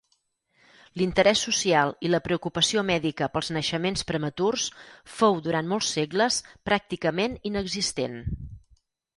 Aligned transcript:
L'interès 0.99 1.41
social 1.47 1.91
i 2.07 2.09
la 2.13 2.19
preocupació 2.27 2.83
mèdica 2.87 3.27
pels 3.35 3.51
naixements 3.57 4.07
prematurs 4.13 4.65
fou, 5.19 5.37
durant 5.49 5.71
molts 5.75 5.93
segles, 5.99 6.43
pràcticament 6.71 7.41
inexistent. 7.53 8.19